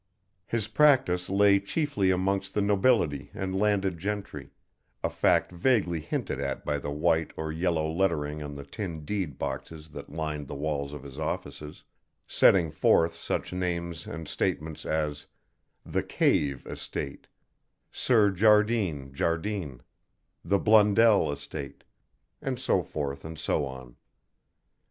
His 0.47 0.67
practice 0.67 1.29
lay 1.29 1.59
chiefly 1.59 2.09
amongst 2.09 2.55
the 2.55 2.61
nobility 2.61 3.29
and 3.35 3.55
landed 3.59 3.99
gentry, 3.99 4.49
a 5.03 5.11
fact 5.11 5.51
vaguely 5.51 5.99
hinted 5.99 6.39
at 6.39 6.65
by 6.65 6.79
the 6.79 6.89
white 6.89 7.31
or 7.37 7.51
yellow 7.51 7.87
lettering 7.87 8.41
on 8.41 8.55
the 8.55 8.63
tin 8.65 9.05
deed 9.05 9.37
boxes 9.37 9.89
that 9.89 10.09
lined 10.11 10.47
the 10.47 10.55
walls 10.55 10.91
of 10.93 11.03
his 11.03 11.19
offices, 11.19 11.83
setting 12.25 12.71
forth 12.71 13.13
such 13.13 13.53
names 13.53 14.07
and 14.07 14.27
statements 14.27 14.87
as: 14.87 15.27
"The 15.85 16.01
Cave 16.01 16.65
Estate," 16.65 17.27
"Sir 17.91 18.31
Jardine 18.31 19.13
Jardine," 19.13 19.83
"The 20.43 20.57
Blundell 20.57 21.31
Estate," 21.31 21.83
and 22.41 22.59
so 22.59 22.81
forth 22.81 23.23
and 23.23 23.37
so 23.37 23.65
on. 23.65 23.97